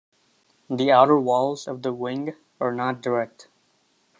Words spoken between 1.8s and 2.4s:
the Wing